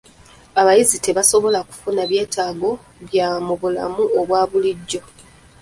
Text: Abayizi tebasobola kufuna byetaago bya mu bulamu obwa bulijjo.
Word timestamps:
Abayizi 0.61 0.97
tebasobola 1.05 1.59
kufuna 1.69 2.01
byetaago 2.09 2.69
bya 3.07 3.29
mu 3.45 3.53
bulamu 3.61 4.03
obwa 4.19 4.41
bulijjo. 4.49 5.01